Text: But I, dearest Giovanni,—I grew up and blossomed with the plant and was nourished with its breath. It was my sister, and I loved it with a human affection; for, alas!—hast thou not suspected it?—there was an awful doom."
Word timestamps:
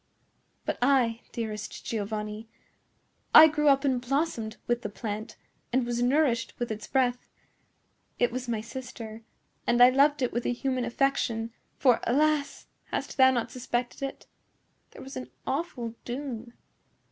But 0.65 0.79
I, 0.81 1.21
dearest 1.31 1.85
Giovanni,—I 1.85 3.47
grew 3.47 3.67
up 3.67 3.85
and 3.85 4.01
blossomed 4.01 4.57
with 4.65 4.81
the 4.81 4.89
plant 4.89 5.37
and 5.71 5.85
was 5.85 6.01
nourished 6.01 6.55
with 6.57 6.71
its 6.71 6.87
breath. 6.87 7.29
It 8.17 8.31
was 8.31 8.47
my 8.49 8.61
sister, 8.61 9.21
and 9.67 9.79
I 9.79 9.91
loved 9.91 10.23
it 10.23 10.33
with 10.33 10.47
a 10.47 10.53
human 10.53 10.85
affection; 10.85 11.51
for, 11.77 11.99
alas!—hast 12.05 13.15
thou 13.17 13.29
not 13.29 13.51
suspected 13.51 14.01
it?—there 14.01 15.03
was 15.03 15.15
an 15.17 15.29
awful 15.45 15.93
doom." 16.03 16.53